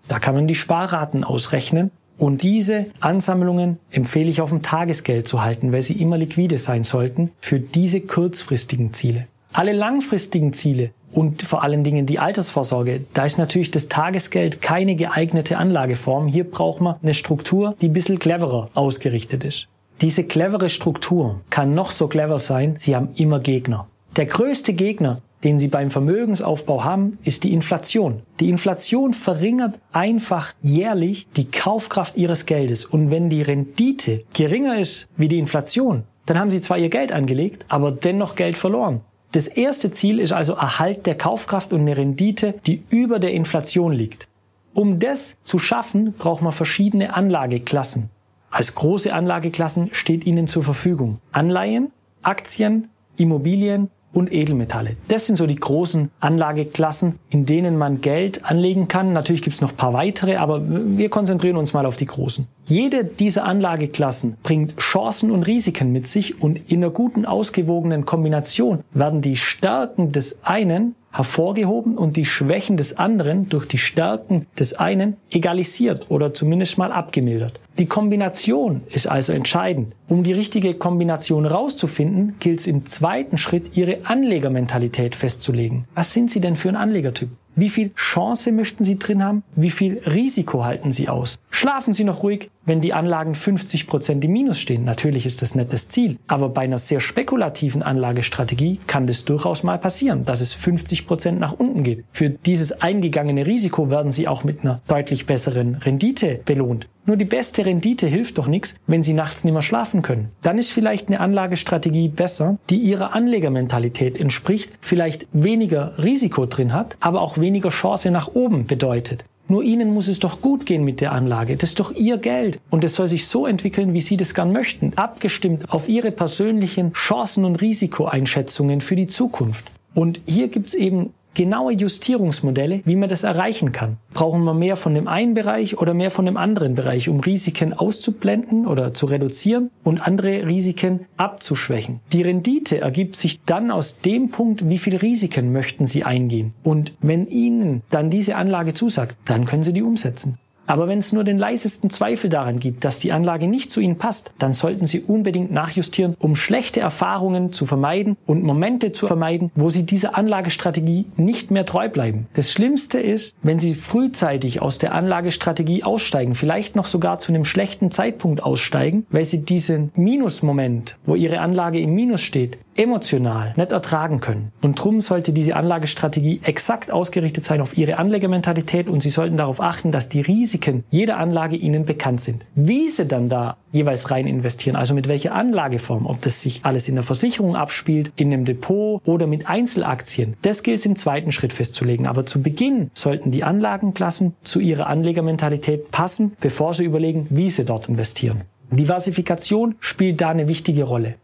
Da 0.08 0.18
kann 0.18 0.34
man 0.34 0.48
die 0.48 0.56
Sparraten 0.56 1.22
ausrechnen 1.22 1.92
und 2.22 2.44
diese 2.44 2.86
Ansammlungen 3.00 3.80
empfehle 3.90 4.30
ich 4.30 4.40
auf 4.40 4.50
dem 4.50 4.62
Tagesgeld 4.62 5.26
zu 5.26 5.42
halten, 5.42 5.72
weil 5.72 5.82
sie 5.82 6.00
immer 6.00 6.16
liquide 6.16 6.56
sein 6.56 6.84
sollten 6.84 7.32
für 7.40 7.58
diese 7.58 8.00
kurzfristigen 8.00 8.92
Ziele. 8.92 9.26
Alle 9.52 9.72
langfristigen 9.72 10.52
Ziele 10.52 10.90
und 11.10 11.42
vor 11.42 11.64
allen 11.64 11.82
Dingen 11.82 12.06
die 12.06 12.20
Altersvorsorge, 12.20 13.00
da 13.12 13.24
ist 13.24 13.38
natürlich 13.38 13.72
das 13.72 13.88
Tagesgeld 13.88 14.62
keine 14.62 14.94
geeignete 14.94 15.58
Anlageform. 15.58 16.28
Hier 16.28 16.48
braucht 16.48 16.80
man 16.80 16.94
eine 17.02 17.12
Struktur, 17.12 17.74
die 17.80 17.88
ein 17.88 17.92
bisschen 17.92 18.20
cleverer 18.20 18.70
ausgerichtet 18.74 19.42
ist. 19.42 19.66
Diese 20.00 20.22
clevere 20.22 20.68
Struktur 20.68 21.40
kann 21.50 21.74
noch 21.74 21.90
so 21.90 22.06
clever 22.06 22.38
sein, 22.38 22.76
sie 22.78 22.94
haben 22.94 23.08
immer 23.16 23.40
Gegner. 23.40 23.88
Der 24.14 24.26
größte 24.26 24.74
Gegner 24.74 25.22
den 25.44 25.58
sie 25.58 25.68
beim 25.68 25.90
Vermögensaufbau 25.90 26.84
haben, 26.84 27.18
ist 27.24 27.44
die 27.44 27.52
Inflation. 27.52 28.22
Die 28.40 28.48
Inflation 28.48 29.12
verringert 29.12 29.78
einfach 29.92 30.54
jährlich 30.62 31.26
die 31.36 31.50
Kaufkraft 31.50 32.16
ihres 32.16 32.46
Geldes. 32.46 32.84
Und 32.84 33.10
wenn 33.10 33.28
die 33.28 33.42
Rendite 33.42 34.24
geringer 34.32 34.78
ist 34.78 35.08
wie 35.16 35.28
die 35.28 35.38
Inflation, 35.38 36.04
dann 36.26 36.38
haben 36.38 36.50
sie 36.50 36.60
zwar 36.60 36.78
ihr 36.78 36.88
Geld 36.88 37.12
angelegt, 37.12 37.66
aber 37.68 37.90
dennoch 37.90 38.36
Geld 38.36 38.56
verloren. 38.56 39.00
Das 39.32 39.48
erste 39.48 39.90
Ziel 39.90 40.20
ist 40.20 40.32
also 40.32 40.52
Erhalt 40.52 41.06
der 41.06 41.16
Kaufkraft 41.16 41.72
und 41.72 41.80
eine 41.80 41.96
Rendite, 41.96 42.54
die 42.66 42.82
über 42.90 43.18
der 43.18 43.32
Inflation 43.32 43.92
liegt. 43.92 44.28
Um 44.74 44.98
das 44.98 45.36
zu 45.42 45.58
schaffen, 45.58 46.12
braucht 46.12 46.42
man 46.42 46.52
verschiedene 46.52 47.14
Anlageklassen. 47.14 48.10
Als 48.50 48.74
große 48.74 49.12
Anlageklassen 49.12 49.88
steht 49.92 50.26
Ihnen 50.26 50.46
zur 50.46 50.62
Verfügung 50.62 51.18
Anleihen, 51.32 51.90
Aktien, 52.22 52.88
Immobilien 53.16 53.90
und 54.12 54.32
Edelmetalle. 54.32 54.96
Das 55.08 55.26
sind 55.26 55.36
so 55.36 55.46
die 55.46 55.56
großen 55.56 56.10
Anlageklassen, 56.20 57.18
in 57.30 57.46
denen 57.46 57.76
man 57.76 58.00
Geld 58.00 58.44
anlegen 58.44 58.88
kann. 58.88 59.12
Natürlich 59.12 59.42
gibt 59.42 59.54
es 59.54 59.60
noch 59.60 59.70
ein 59.70 59.76
paar 59.76 59.92
weitere, 59.92 60.36
aber 60.36 60.62
wir 60.64 61.08
konzentrieren 61.08 61.56
uns 61.56 61.72
mal 61.72 61.86
auf 61.86 61.96
die 61.96 62.06
großen. 62.06 62.46
Jede 62.64 63.04
dieser 63.04 63.44
Anlageklassen 63.44 64.36
bringt 64.42 64.76
Chancen 64.78 65.30
und 65.30 65.44
Risiken 65.44 65.92
mit 65.92 66.06
sich 66.06 66.42
und 66.42 66.70
in 66.70 66.82
einer 66.82 66.90
guten, 66.90 67.24
ausgewogenen 67.26 68.06
Kombination 68.06 68.80
werden 68.92 69.22
die 69.22 69.36
Stärken 69.36 70.12
des 70.12 70.40
einen 70.42 70.94
hervorgehoben 71.12 71.96
und 71.96 72.16
die 72.16 72.24
Schwächen 72.24 72.76
des 72.76 72.96
anderen 72.98 73.48
durch 73.48 73.66
die 73.66 73.78
Stärken 73.78 74.46
des 74.58 74.74
einen 74.74 75.16
egalisiert 75.30 76.06
oder 76.08 76.34
zumindest 76.34 76.78
mal 76.78 76.90
abgemildert. 76.90 77.60
Die 77.78 77.86
Kombination 77.86 78.82
ist 78.90 79.06
also 79.06 79.32
entscheidend. 79.32 79.94
Um 80.08 80.24
die 80.24 80.32
richtige 80.32 80.74
Kombination 80.74 81.46
rauszufinden, 81.46 82.34
gilt 82.38 82.60
es 82.60 82.66
im 82.66 82.84
zweiten 82.86 83.38
Schritt, 83.38 83.76
Ihre 83.76 84.04
Anlegermentalität 84.04 85.14
festzulegen. 85.14 85.84
Was 85.94 86.12
sind 86.12 86.30
Sie 86.30 86.40
denn 86.40 86.56
für 86.56 86.68
ein 86.68 86.76
Anlegertyp? 86.76 87.30
Wie 87.54 87.68
viel 87.68 87.92
Chance 87.94 88.50
möchten 88.50 88.84
Sie 88.84 88.98
drin 88.98 89.22
haben? 89.22 89.42
Wie 89.54 89.70
viel 89.70 90.00
Risiko 90.06 90.64
halten 90.64 90.90
Sie 90.90 91.08
aus? 91.08 91.38
Schlafen 91.50 91.92
Sie 91.92 92.04
noch 92.04 92.22
ruhig? 92.22 92.50
Wenn 92.64 92.80
die 92.80 92.92
Anlagen 92.92 93.34
50 93.34 93.86
Prozent 93.86 94.24
im 94.24 94.32
Minus 94.32 94.60
stehen. 94.60 94.84
Natürlich 94.84 95.26
ist 95.26 95.42
das 95.42 95.54
nicht 95.54 95.72
das 95.72 95.88
Ziel, 95.88 96.18
aber 96.26 96.48
bei 96.48 96.62
einer 96.62 96.78
sehr 96.78 97.00
spekulativen 97.00 97.82
Anlagestrategie 97.82 98.78
kann 98.86 99.06
das 99.06 99.24
durchaus 99.24 99.62
mal 99.62 99.78
passieren, 99.78 100.24
dass 100.24 100.40
es 100.40 100.52
50 100.52 101.06
Prozent 101.06 101.40
nach 101.40 101.52
unten 101.52 101.82
geht. 101.82 102.04
Für 102.12 102.30
dieses 102.30 102.80
eingegangene 102.80 103.46
Risiko 103.46 103.90
werden 103.90 104.12
Sie 104.12 104.28
auch 104.28 104.44
mit 104.44 104.60
einer 104.60 104.80
deutlich 104.88 105.26
besseren 105.26 105.76
Rendite 105.76 106.40
belohnt. 106.44 106.88
Nur 107.04 107.16
die 107.16 107.24
beste 107.24 107.66
Rendite 107.66 108.06
hilft 108.06 108.38
doch 108.38 108.46
nichts, 108.46 108.76
wenn 108.86 109.02
Sie 109.02 109.12
nachts 109.12 109.42
nicht 109.42 109.52
mehr 109.52 109.62
schlafen 109.62 110.02
können. 110.02 110.30
Dann 110.40 110.58
ist 110.58 110.70
vielleicht 110.70 111.08
eine 111.08 111.18
Anlagestrategie 111.18 112.08
besser, 112.08 112.58
die 112.70 112.76
Ihrer 112.76 113.12
Anlegermentalität 113.12 114.20
entspricht, 114.20 114.70
vielleicht 114.80 115.26
weniger 115.32 115.98
Risiko 115.98 116.46
drin 116.46 116.72
hat, 116.72 116.96
aber 117.00 117.22
auch 117.22 117.38
weniger 117.38 117.70
Chance 117.70 118.12
nach 118.12 118.28
oben 118.34 118.66
bedeutet. 118.66 119.24
Nur 119.52 119.62
Ihnen 119.62 119.92
muss 119.92 120.08
es 120.08 120.18
doch 120.18 120.40
gut 120.40 120.64
gehen 120.64 120.82
mit 120.82 121.02
der 121.02 121.12
Anlage. 121.12 121.58
Das 121.58 121.68
ist 121.68 121.78
doch 121.78 121.94
Ihr 121.94 122.16
Geld. 122.16 122.58
Und 122.70 122.84
es 122.84 122.94
soll 122.94 123.06
sich 123.06 123.26
so 123.26 123.46
entwickeln, 123.46 123.92
wie 123.92 124.00
Sie 124.00 124.16
das 124.16 124.32
gern 124.32 124.50
möchten. 124.50 124.94
Abgestimmt 124.96 125.70
auf 125.70 125.90
Ihre 125.90 126.10
persönlichen 126.10 126.94
Chancen 126.94 127.44
und 127.44 127.56
Risikoeinschätzungen 127.56 128.80
für 128.80 128.96
die 128.96 129.08
Zukunft. 129.08 129.66
Und 129.92 130.22
hier 130.24 130.48
gibt's 130.48 130.72
eben 130.72 131.12
genaue 131.34 131.72
Justierungsmodelle, 131.72 132.82
wie 132.84 132.96
man 132.96 133.08
das 133.08 133.24
erreichen 133.24 133.72
kann. 133.72 133.98
Brauchen 134.12 134.44
wir 134.44 134.54
mehr 134.54 134.76
von 134.76 134.94
dem 134.94 135.08
einen 135.08 135.34
Bereich 135.34 135.78
oder 135.78 135.94
mehr 135.94 136.10
von 136.10 136.26
dem 136.26 136.36
anderen 136.36 136.74
Bereich, 136.74 137.08
um 137.08 137.20
Risiken 137.20 137.72
auszublenden 137.72 138.66
oder 138.66 138.94
zu 138.94 139.06
reduzieren 139.06 139.70
und 139.84 140.00
andere 140.00 140.46
Risiken 140.46 141.06
abzuschwächen. 141.16 142.00
Die 142.12 142.22
Rendite 142.22 142.80
ergibt 142.80 143.16
sich 143.16 143.42
dann 143.44 143.70
aus 143.70 144.00
dem 144.00 144.30
Punkt, 144.30 144.68
wie 144.68 144.78
viel 144.78 144.96
Risiken 144.96 145.52
möchten 145.52 145.86
Sie 145.86 146.04
eingehen. 146.04 146.54
Und 146.62 146.94
wenn 147.00 147.26
Ihnen 147.26 147.82
dann 147.90 148.10
diese 148.10 148.36
Anlage 148.36 148.74
zusagt, 148.74 149.16
dann 149.24 149.46
können 149.46 149.62
Sie 149.62 149.72
die 149.72 149.82
umsetzen. 149.82 150.38
Aber 150.66 150.88
wenn 150.88 150.98
es 150.98 151.12
nur 151.12 151.24
den 151.24 151.38
leisesten 151.38 151.90
Zweifel 151.90 152.30
daran 152.30 152.58
gibt, 152.58 152.84
dass 152.84 152.98
die 152.98 153.12
Anlage 153.12 153.48
nicht 153.48 153.70
zu 153.70 153.80
Ihnen 153.80 153.98
passt, 153.98 154.32
dann 154.38 154.52
sollten 154.52 154.86
Sie 154.86 155.00
unbedingt 155.00 155.50
nachjustieren, 155.50 156.16
um 156.18 156.36
schlechte 156.36 156.80
Erfahrungen 156.80 157.52
zu 157.52 157.66
vermeiden 157.66 158.16
und 158.26 158.42
Momente 158.42 158.92
zu 158.92 159.06
vermeiden, 159.06 159.50
wo 159.54 159.70
Sie 159.70 159.84
dieser 159.84 160.16
Anlagestrategie 160.16 161.06
nicht 161.16 161.50
mehr 161.50 161.66
treu 161.66 161.88
bleiben. 161.88 162.26
Das 162.34 162.52
Schlimmste 162.52 163.00
ist, 163.00 163.34
wenn 163.42 163.58
Sie 163.58 163.74
frühzeitig 163.74 164.62
aus 164.62 164.78
der 164.78 164.94
Anlagestrategie 164.94 165.84
aussteigen, 165.84 166.34
vielleicht 166.34 166.76
noch 166.76 166.86
sogar 166.86 167.18
zu 167.18 167.32
einem 167.32 167.44
schlechten 167.44 167.90
Zeitpunkt 167.90 168.42
aussteigen, 168.42 169.06
weil 169.10 169.24
Sie 169.24 169.42
diesen 169.42 169.90
Minusmoment, 169.94 170.96
wo 171.04 171.14
Ihre 171.14 171.40
Anlage 171.40 171.80
im 171.80 171.94
Minus 171.94 172.22
steht, 172.22 172.58
emotional 172.74 173.52
nicht 173.56 173.72
ertragen 173.72 174.20
können. 174.20 174.50
Und 174.62 174.82
drum 174.82 175.02
sollte 175.02 175.34
diese 175.34 175.56
Anlagestrategie 175.56 176.40
exakt 176.42 176.90
ausgerichtet 176.90 177.44
sein 177.44 177.60
auf 177.60 177.76
Ihre 177.76 177.98
Anlegermentalität 177.98 178.88
und 178.88 179.02
Sie 179.02 179.10
sollten 179.10 179.36
darauf 179.36 179.60
achten, 179.60 179.92
dass 179.92 180.08
die 180.08 180.22
Risiken 180.22 180.51
jeder 180.90 181.18
Anlage 181.18 181.56
Ihnen 181.56 181.84
bekannt 181.84 182.20
sind. 182.20 182.44
Wie 182.54 182.88
Sie 182.88 183.06
dann 183.06 183.28
da 183.28 183.56
jeweils 183.72 184.10
rein 184.10 184.26
investieren, 184.26 184.76
also 184.76 184.94
mit 184.94 185.08
welcher 185.08 185.34
Anlageform, 185.34 186.06
ob 186.06 186.20
das 186.20 186.42
sich 186.42 186.64
alles 186.64 186.88
in 186.88 186.94
der 186.94 187.04
Versicherung 187.04 187.56
abspielt, 187.56 188.12
in 188.16 188.32
einem 188.32 188.44
Depot 188.44 189.00
oder 189.06 189.26
mit 189.26 189.46
Einzelaktien, 189.48 190.34
das 190.42 190.62
gilt 190.62 190.78
es 190.78 190.86
im 190.86 190.96
zweiten 190.96 191.32
Schritt 191.32 191.52
festzulegen. 191.52 192.06
Aber 192.06 192.26
zu 192.26 192.42
Beginn 192.42 192.90
sollten 192.94 193.30
die 193.30 193.44
Anlagenklassen 193.44 194.34
zu 194.42 194.60
Ihrer 194.60 194.86
Anlegermentalität 194.86 195.90
passen, 195.90 196.32
bevor 196.40 196.74
Sie 196.74 196.84
überlegen, 196.84 197.26
wie 197.30 197.50
Sie 197.50 197.64
dort 197.64 197.88
investieren. 197.88 198.42
Diversifikation 198.70 199.74
spielt 199.80 200.20
da 200.20 200.30
eine 200.30 200.48
wichtige 200.48 200.84
Rolle. 200.84 201.16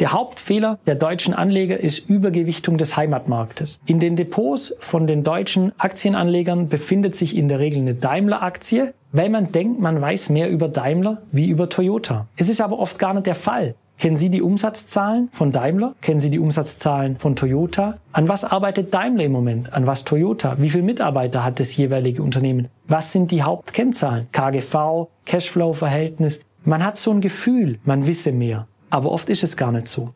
Der 0.00 0.12
Hauptfehler 0.12 0.80
der 0.86 0.96
deutschen 0.96 1.34
Anleger 1.34 1.78
ist 1.78 2.10
Übergewichtung 2.10 2.76
des 2.76 2.96
Heimatmarktes. 2.96 3.78
In 3.86 4.00
den 4.00 4.16
Depots 4.16 4.74
von 4.80 5.06
den 5.06 5.22
deutschen 5.22 5.72
Aktienanlegern 5.78 6.68
befindet 6.68 7.14
sich 7.14 7.36
in 7.36 7.48
der 7.48 7.60
Regel 7.60 7.80
eine 7.80 7.94
Daimler-Aktie, 7.94 8.92
weil 9.12 9.28
man 9.28 9.52
denkt, 9.52 9.78
man 9.80 10.00
weiß 10.00 10.30
mehr 10.30 10.50
über 10.50 10.68
Daimler 10.68 11.22
wie 11.30 11.48
über 11.48 11.68
Toyota. 11.68 12.26
Es 12.36 12.48
ist 12.48 12.60
aber 12.60 12.80
oft 12.80 12.98
gar 12.98 13.14
nicht 13.14 13.26
der 13.26 13.36
Fall. 13.36 13.76
Kennen 13.96 14.16
Sie 14.16 14.30
die 14.30 14.42
Umsatzzahlen 14.42 15.28
von 15.30 15.52
Daimler? 15.52 15.94
Kennen 16.00 16.18
Sie 16.18 16.30
die 16.30 16.40
Umsatzzahlen 16.40 17.16
von 17.18 17.36
Toyota? 17.36 17.98
An 18.10 18.28
was 18.28 18.44
arbeitet 18.44 18.92
Daimler 18.92 19.22
im 19.22 19.32
Moment? 19.32 19.72
An 19.72 19.86
was 19.86 20.04
Toyota? 20.04 20.56
Wie 20.58 20.70
viele 20.70 20.82
Mitarbeiter 20.82 21.44
hat 21.44 21.60
das 21.60 21.76
jeweilige 21.76 22.20
Unternehmen? 22.20 22.68
Was 22.88 23.12
sind 23.12 23.30
die 23.30 23.44
Hauptkennzahlen? 23.44 24.26
KGV, 24.32 25.06
Cashflow-Verhältnis? 25.24 26.40
Man 26.64 26.84
hat 26.84 26.96
so 26.96 27.12
ein 27.12 27.20
Gefühl, 27.20 27.78
man 27.84 28.06
wisse 28.06 28.32
mehr. 28.32 28.66
Aber 28.94 29.10
oft 29.10 29.28
ist 29.28 29.42
es 29.42 29.56
gar 29.56 29.72
nicht 29.72 29.88
so. 29.88 30.10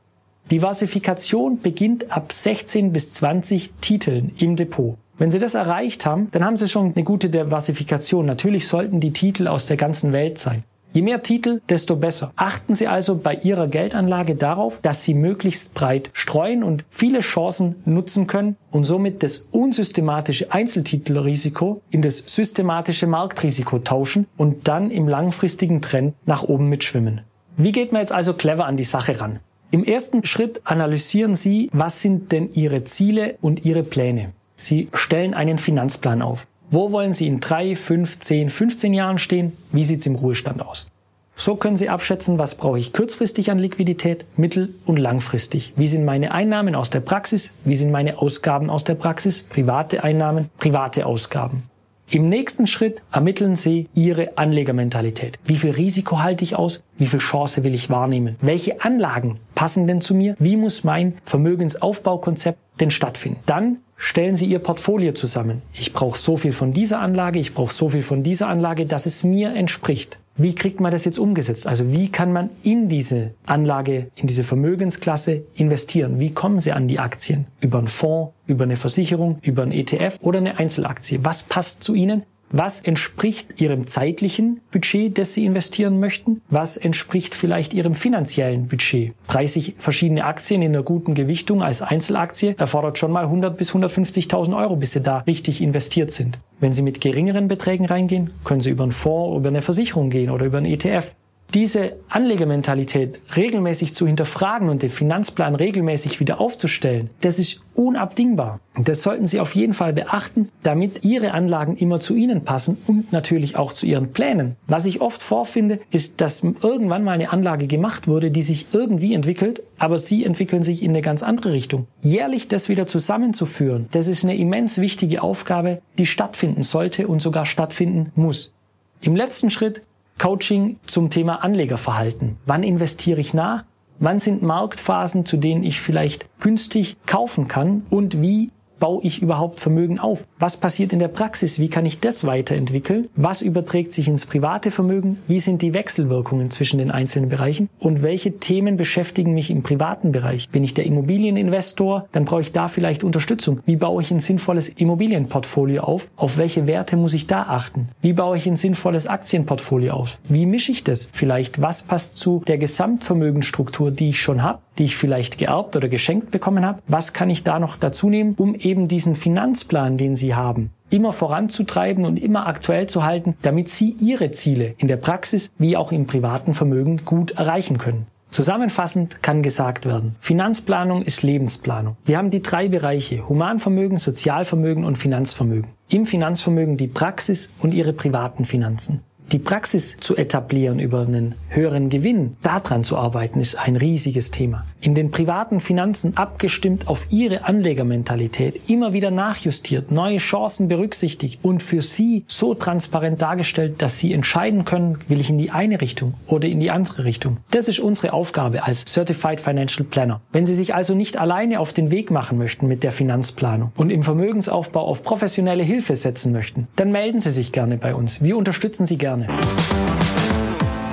Diversifikation 0.52 1.58
beginnt 1.60 2.12
ab 2.12 2.32
16 2.32 2.92
bis 2.92 3.10
20 3.10 3.72
Titeln 3.80 4.30
im 4.38 4.54
Depot. 4.54 4.96
Wenn 5.18 5.32
Sie 5.32 5.40
das 5.40 5.56
erreicht 5.56 6.06
haben, 6.06 6.28
dann 6.30 6.44
haben 6.44 6.56
Sie 6.56 6.68
schon 6.68 6.92
eine 6.94 7.02
gute 7.02 7.28
Diversifikation. 7.28 8.24
Natürlich 8.24 8.68
sollten 8.68 9.00
die 9.00 9.12
Titel 9.12 9.48
aus 9.48 9.66
der 9.66 9.76
ganzen 9.76 10.12
Welt 10.12 10.38
sein. 10.38 10.62
Je 10.92 11.02
mehr 11.02 11.24
Titel, 11.24 11.60
desto 11.68 11.96
besser. 11.96 12.30
Achten 12.36 12.76
Sie 12.76 12.86
also 12.86 13.16
bei 13.16 13.34
Ihrer 13.34 13.66
Geldanlage 13.66 14.36
darauf, 14.36 14.80
dass 14.80 15.02
Sie 15.02 15.12
möglichst 15.12 15.74
breit 15.74 16.10
streuen 16.12 16.62
und 16.62 16.84
viele 16.88 17.18
Chancen 17.18 17.74
nutzen 17.84 18.28
können 18.28 18.56
und 18.70 18.84
somit 18.84 19.24
das 19.24 19.48
unsystematische 19.50 20.52
Einzeltitelrisiko 20.52 21.82
in 21.90 22.00
das 22.00 22.18
systematische 22.18 23.08
Marktrisiko 23.08 23.80
tauschen 23.80 24.28
und 24.36 24.68
dann 24.68 24.92
im 24.92 25.08
langfristigen 25.08 25.82
Trend 25.82 26.14
nach 26.26 26.44
oben 26.44 26.68
mitschwimmen. 26.68 27.22
Wie 27.60 27.72
geht 27.72 27.90
man 27.90 28.02
jetzt 28.02 28.12
also 28.12 28.34
clever 28.34 28.66
an 28.66 28.76
die 28.76 28.84
Sache 28.84 29.20
ran? 29.20 29.40
Im 29.72 29.82
ersten 29.82 30.24
Schritt 30.24 30.60
analysieren 30.62 31.34
Sie, 31.34 31.68
was 31.72 32.00
sind 32.00 32.30
denn 32.30 32.54
Ihre 32.54 32.84
Ziele 32.84 33.36
und 33.40 33.64
Ihre 33.64 33.82
Pläne. 33.82 34.32
Sie 34.54 34.88
stellen 34.94 35.34
einen 35.34 35.58
Finanzplan 35.58 36.22
auf. 36.22 36.46
Wo 36.70 36.92
wollen 36.92 37.12
Sie 37.12 37.26
in 37.26 37.40
drei, 37.40 37.74
fünf, 37.74 38.20
zehn, 38.20 38.48
15 38.48 38.94
Jahren 38.94 39.18
stehen? 39.18 39.54
Wie 39.72 39.82
sieht's 39.82 40.06
im 40.06 40.14
Ruhestand 40.14 40.62
aus? 40.62 40.88
So 41.34 41.56
können 41.56 41.76
Sie 41.76 41.88
abschätzen, 41.88 42.38
was 42.38 42.54
brauche 42.54 42.78
ich 42.78 42.92
kurzfristig 42.92 43.50
an 43.50 43.58
Liquidität, 43.58 44.24
mittel- 44.36 44.72
und 44.86 44.96
langfristig. 44.96 45.72
Wie 45.74 45.88
sind 45.88 46.04
meine 46.04 46.30
Einnahmen 46.30 46.76
aus 46.76 46.90
der 46.90 47.00
Praxis? 47.00 47.54
Wie 47.64 47.74
sind 47.74 47.90
meine 47.90 48.18
Ausgaben 48.18 48.70
aus 48.70 48.84
der 48.84 48.94
Praxis? 48.94 49.42
Private 49.42 50.04
Einnahmen, 50.04 50.48
private 50.58 51.06
Ausgaben. 51.06 51.64
Im 52.10 52.30
nächsten 52.30 52.66
Schritt 52.66 53.02
ermitteln 53.12 53.54
Sie 53.54 53.90
Ihre 53.94 54.38
Anlegermentalität. 54.38 55.38
Wie 55.44 55.56
viel 55.56 55.72
Risiko 55.72 56.20
halte 56.20 56.42
ich 56.42 56.56
aus? 56.56 56.82
Wie 56.96 57.04
viel 57.04 57.18
Chance 57.18 57.64
will 57.64 57.74
ich 57.74 57.90
wahrnehmen? 57.90 58.36
Welche 58.40 58.80
Anlagen 58.80 59.38
passen 59.54 59.86
denn 59.86 60.00
zu 60.00 60.14
mir? 60.14 60.34
Wie 60.38 60.56
muss 60.56 60.84
mein 60.84 61.18
Vermögensaufbaukonzept 61.24 62.58
denn 62.80 62.90
stattfinden? 62.90 63.40
Dann 63.44 63.80
stellen 63.98 64.36
Sie 64.36 64.46
Ihr 64.46 64.60
Portfolio 64.60 65.12
zusammen. 65.12 65.60
Ich 65.74 65.92
brauche 65.92 66.18
so 66.18 66.38
viel 66.38 66.54
von 66.54 66.72
dieser 66.72 67.00
Anlage, 67.00 67.38
ich 67.38 67.52
brauche 67.52 67.74
so 67.74 67.90
viel 67.90 68.02
von 68.02 68.22
dieser 68.22 68.48
Anlage, 68.48 68.86
dass 68.86 69.04
es 69.04 69.22
mir 69.22 69.54
entspricht. 69.54 70.18
Wie 70.40 70.54
kriegt 70.54 70.80
man 70.80 70.92
das 70.92 71.04
jetzt 71.04 71.18
umgesetzt? 71.18 71.66
Also 71.66 71.92
wie 71.92 72.10
kann 72.12 72.32
man 72.32 72.50
in 72.62 72.88
diese 72.88 73.34
Anlage, 73.44 74.12
in 74.14 74.28
diese 74.28 74.44
Vermögensklasse 74.44 75.42
investieren? 75.54 76.20
Wie 76.20 76.30
kommen 76.30 76.60
Sie 76.60 76.70
an 76.70 76.86
die 76.86 77.00
Aktien? 77.00 77.46
Über 77.60 77.78
einen 77.78 77.88
Fonds, 77.88 78.34
über 78.46 78.62
eine 78.62 78.76
Versicherung, 78.76 79.40
über 79.42 79.62
einen 79.62 79.72
ETF 79.72 80.18
oder 80.20 80.38
eine 80.38 80.56
Einzelaktie? 80.56 81.24
Was 81.24 81.42
passt 81.42 81.82
zu 81.82 81.94
Ihnen? 81.94 82.22
Was 82.50 82.80
entspricht 82.80 83.60
Ihrem 83.60 83.86
zeitlichen 83.86 84.62
Budget, 84.70 85.18
das 85.18 85.34
Sie 85.34 85.44
investieren 85.44 86.00
möchten? 86.00 86.40
Was 86.48 86.78
entspricht 86.78 87.34
vielleicht 87.34 87.74
Ihrem 87.74 87.94
finanziellen 87.94 88.68
Budget? 88.68 89.12
30 89.28 89.74
verschiedene 89.78 90.24
Aktien 90.24 90.62
in 90.62 90.74
einer 90.74 90.82
guten 90.82 91.14
Gewichtung 91.14 91.62
als 91.62 91.82
Einzelaktie 91.82 92.54
erfordert 92.56 92.96
schon 92.96 93.12
mal 93.12 93.24
100 93.24 93.58
bis 93.58 93.72
150.000 93.72 94.56
Euro, 94.56 94.76
bis 94.76 94.92
Sie 94.92 95.02
da 95.02 95.18
richtig 95.18 95.60
investiert 95.60 96.10
sind. 96.10 96.38
Wenn 96.58 96.72
Sie 96.72 96.82
mit 96.82 97.02
geringeren 97.02 97.48
Beträgen 97.48 97.84
reingehen, 97.84 98.30
können 98.44 98.62
Sie 98.62 98.70
über 98.70 98.84
einen 98.84 98.92
Fonds, 98.92 99.36
über 99.38 99.48
eine 99.48 99.60
Versicherung 99.60 100.08
gehen 100.08 100.30
oder 100.30 100.46
über 100.46 100.56
einen 100.56 100.72
ETF 100.72 101.12
diese 101.54 101.96
Anlegermentalität 102.08 103.20
regelmäßig 103.34 103.94
zu 103.94 104.06
hinterfragen 104.06 104.68
und 104.68 104.82
den 104.82 104.90
Finanzplan 104.90 105.54
regelmäßig 105.54 106.20
wieder 106.20 106.40
aufzustellen, 106.40 107.08
das 107.22 107.38
ist 107.38 107.62
unabdingbar. 107.74 108.60
Das 108.76 109.02
sollten 109.02 109.26
Sie 109.26 109.40
auf 109.40 109.54
jeden 109.54 109.72
Fall 109.72 109.92
beachten, 109.92 110.50
damit 110.62 111.04
Ihre 111.04 111.32
Anlagen 111.32 111.76
immer 111.76 112.00
zu 112.00 112.14
Ihnen 112.14 112.44
passen 112.44 112.76
und 112.86 113.12
natürlich 113.12 113.56
auch 113.56 113.72
zu 113.72 113.86
Ihren 113.86 114.12
Plänen. 114.12 114.56
Was 114.66 114.84
ich 114.84 115.00
oft 115.00 115.22
vorfinde, 115.22 115.80
ist, 115.90 116.20
dass 116.20 116.42
irgendwann 116.42 117.04
mal 117.04 117.12
eine 117.12 117.32
Anlage 117.32 117.66
gemacht 117.66 118.08
wurde, 118.08 118.30
die 118.30 118.42
sich 118.42 118.66
irgendwie 118.72 119.14
entwickelt, 119.14 119.62
aber 119.78 119.96
Sie 119.96 120.24
entwickeln 120.24 120.62
sich 120.62 120.82
in 120.82 120.90
eine 120.90 121.00
ganz 121.00 121.22
andere 121.22 121.52
Richtung. 121.52 121.86
Jährlich 122.02 122.48
das 122.48 122.68
wieder 122.68 122.86
zusammenzuführen, 122.86 123.86
das 123.92 124.06
ist 124.06 124.24
eine 124.24 124.36
immens 124.36 124.80
wichtige 124.80 125.22
Aufgabe, 125.22 125.80
die 125.96 126.06
stattfinden 126.06 126.62
sollte 126.62 127.08
und 127.08 127.22
sogar 127.22 127.46
stattfinden 127.46 128.12
muss. 128.16 128.52
Im 129.00 129.14
letzten 129.14 129.50
Schritt 129.50 129.82
Coaching 130.18 130.78
zum 130.86 131.10
Thema 131.10 131.42
Anlegerverhalten. 131.42 132.36
Wann 132.44 132.62
investiere 132.62 133.20
ich 133.20 133.34
nach? 133.34 133.64
Wann 134.00 134.18
sind 134.18 134.42
Marktphasen, 134.42 135.24
zu 135.24 135.36
denen 135.36 135.64
ich 135.64 135.80
vielleicht 135.80 136.28
günstig 136.40 136.96
kaufen 137.06 137.48
kann? 137.48 137.86
Und 137.90 138.20
wie 138.20 138.50
baue 138.78 139.02
ich 139.02 139.22
überhaupt 139.22 139.60
Vermögen 139.60 139.98
auf? 139.98 140.26
Was 140.38 140.56
passiert 140.56 140.92
in 140.92 140.98
der 140.98 141.08
Praxis? 141.08 141.58
Wie 141.58 141.68
kann 141.68 141.86
ich 141.86 142.00
das 142.00 142.26
weiterentwickeln? 142.26 143.08
Was 143.16 143.42
überträgt 143.42 143.92
sich 143.92 144.08
ins 144.08 144.26
private 144.26 144.70
Vermögen? 144.70 145.18
Wie 145.26 145.40
sind 145.40 145.62
die 145.62 145.74
Wechselwirkungen 145.74 146.50
zwischen 146.50 146.78
den 146.78 146.90
einzelnen 146.90 147.28
Bereichen? 147.28 147.68
Und 147.78 148.02
welche 148.02 148.38
Themen 148.38 148.76
beschäftigen 148.76 149.34
mich 149.34 149.50
im 149.50 149.62
privaten 149.62 150.12
Bereich? 150.12 150.48
Bin 150.50 150.64
ich 150.64 150.74
der 150.74 150.86
Immobilieninvestor? 150.86 152.08
Dann 152.12 152.24
brauche 152.24 152.42
ich 152.42 152.52
da 152.52 152.68
vielleicht 152.68 153.04
Unterstützung. 153.04 153.60
Wie 153.66 153.76
baue 153.76 154.02
ich 154.02 154.10
ein 154.10 154.20
sinnvolles 154.20 154.68
Immobilienportfolio 154.68 155.82
auf? 155.82 156.08
Auf 156.16 156.38
welche 156.38 156.66
Werte 156.66 156.96
muss 156.96 157.14
ich 157.14 157.26
da 157.26 157.42
achten? 157.42 157.88
Wie 158.00 158.12
baue 158.12 158.36
ich 158.36 158.46
ein 158.46 158.56
sinnvolles 158.56 159.06
Aktienportfolio 159.06 159.94
auf? 159.94 160.18
Wie 160.28 160.46
mische 160.46 160.72
ich 160.72 160.84
das? 160.84 161.08
Vielleicht, 161.12 161.60
was 161.60 161.82
passt 161.82 162.16
zu 162.16 162.42
der 162.46 162.58
Gesamtvermögensstruktur, 162.58 163.90
die 163.90 164.10
ich 164.10 164.22
schon 164.22 164.42
habe? 164.42 164.60
Die 164.78 164.84
ich 164.84 164.96
vielleicht 164.96 165.38
geerbt 165.38 165.76
oder 165.76 165.88
geschenkt 165.88 166.30
bekommen 166.30 166.64
habe. 166.64 166.80
Was 166.86 167.12
kann 167.12 167.30
ich 167.30 167.44
da 167.44 167.58
noch 167.58 167.76
dazu 167.76 168.08
nehmen, 168.08 168.34
um 168.38 168.54
eben 168.54 168.88
diesen 168.88 169.14
Finanzplan, 169.14 169.98
den 169.98 170.16
Sie 170.16 170.34
haben, 170.34 170.70
immer 170.90 171.12
voranzutreiben 171.12 172.04
und 172.04 172.16
immer 172.16 172.46
aktuell 172.46 172.86
zu 172.86 173.04
halten, 173.04 173.36
damit 173.42 173.68
Sie 173.68 173.96
Ihre 174.00 174.30
Ziele 174.30 174.74
in 174.78 174.88
der 174.88 174.96
Praxis 174.96 175.50
wie 175.58 175.76
auch 175.76 175.92
im 175.92 176.06
privaten 176.06 176.54
Vermögen 176.54 177.04
gut 177.04 177.32
erreichen 177.32 177.78
können. 177.78 178.06
Zusammenfassend 178.30 179.22
kann 179.22 179.42
gesagt 179.42 179.86
werden, 179.86 180.14
Finanzplanung 180.20 181.02
ist 181.02 181.22
Lebensplanung. 181.22 181.96
Wir 182.04 182.18
haben 182.18 182.30
die 182.30 182.42
drei 182.42 182.68
Bereiche 182.68 183.26
Humanvermögen, 183.26 183.96
Sozialvermögen 183.96 184.84
und 184.84 184.96
Finanzvermögen. 184.96 185.70
Im 185.88 186.04
Finanzvermögen 186.04 186.76
die 186.76 186.88
Praxis 186.88 187.50
und 187.60 187.72
ihre 187.72 187.94
privaten 187.94 188.44
Finanzen 188.44 189.00
die 189.32 189.38
Praxis 189.38 189.96
zu 190.00 190.16
etablieren 190.16 190.78
über 190.78 191.00
einen 191.00 191.34
höheren 191.48 191.90
Gewinn, 191.90 192.36
daran 192.42 192.84
zu 192.84 192.96
arbeiten, 192.96 193.40
ist 193.40 193.56
ein 193.56 193.76
riesiges 193.76 194.30
Thema. 194.30 194.64
In 194.80 194.94
den 194.94 195.10
privaten 195.10 195.60
Finanzen 195.60 196.16
abgestimmt 196.16 196.86
auf 196.86 197.06
ihre 197.10 197.44
Anlegermentalität, 197.44 198.68
immer 198.68 198.92
wieder 198.92 199.10
nachjustiert, 199.10 199.90
neue 199.90 200.18
Chancen 200.18 200.68
berücksichtigt 200.68 201.40
und 201.42 201.64
für 201.64 201.82
sie 201.82 202.24
so 202.28 202.54
transparent 202.54 203.20
dargestellt, 203.20 203.82
dass 203.82 203.98
sie 203.98 204.12
entscheiden 204.12 204.64
können, 204.64 204.98
will 205.08 205.20
ich 205.20 205.30
in 205.30 205.38
die 205.38 205.50
eine 205.50 205.80
Richtung 205.80 206.14
oder 206.28 206.46
in 206.46 206.60
die 206.60 206.70
andere 206.70 207.04
Richtung. 207.04 207.38
Das 207.50 207.66
ist 207.66 207.80
unsere 207.80 208.12
Aufgabe 208.12 208.62
als 208.62 208.84
Certified 208.86 209.40
Financial 209.40 209.84
Planner. 209.84 210.20
Wenn 210.30 210.46
Sie 210.46 210.54
sich 210.54 210.74
also 210.74 210.94
nicht 210.94 211.18
alleine 211.18 211.58
auf 211.58 211.72
den 211.72 211.90
Weg 211.90 212.10
machen 212.12 212.38
möchten 212.38 212.68
mit 212.68 212.84
der 212.84 212.92
Finanzplanung 212.92 213.72
und 213.76 213.90
im 213.90 214.04
Vermögensaufbau 214.04 214.86
auf 214.86 215.02
professionelle 215.02 215.64
Hilfe 215.64 215.96
setzen 215.96 216.32
möchten, 216.32 216.68
dann 216.76 216.92
melden 216.92 217.20
Sie 217.20 217.30
sich 217.30 217.50
gerne 217.50 217.78
bei 217.78 217.94
uns. 217.94 218.22
Wir 218.22 218.36
unterstützen 218.36 218.86
Sie 218.86 218.96
gerne. 218.96 219.28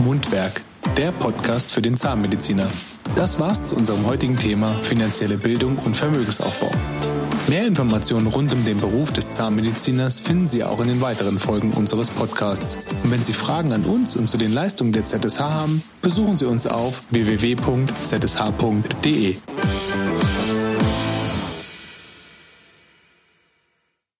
Mundwerk, 0.03 0.61
der 0.97 1.11
Podcast 1.11 1.71
für 1.71 1.81
den 1.81 1.97
Zahnmediziner. 1.97 2.67
Das 3.15 3.39
war's 3.39 3.65
zu 3.65 3.75
unserem 3.75 4.05
heutigen 4.05 4.37
Thema 4.37 4.73
finanzielle 4.81 5.37
Bildung 5.37 5.77
und 5.77 5.95
Vermögensaufbau. 5.95 6.71
Mehr 7.47 7.67
Informationen 7.67 8.27
rund 8.27 8.51
um 8.53 8.65
den 8.65 8.79
Beruf 8.79 9.13
des 9.13 9.31
Zahnmediziners 9.33 10.19
finden 10.19 10.47
Sie 10.47 10.63
auch 10.63 10.79
in 10.79 10.87
den 10.87 11.01
weiteren 11.01 11.37
Folgen 11.37 11.71
unseres 11.71 12.09
Podcasts. 12.09 12.79
Und 13.03 13.11
wenn 13.11 13.23
Sie 13.23 13.33
Fragen 13.33 13.71
an 13.71 13.85
uns 13.85 14.15
und 14.15 14.27
zu 14.27 14.37
den 14.37 14.51
Leistungen 14.51 14.93
der 14.93 15.05
ZSH 15.05 15.39
haben, 15.39 15.83
besuchen 16.01 16.35
Sie 16.35 16.45
uns 16.45 16.65
auf 16.65 17.03
www.zsh.de. 17.11 17.75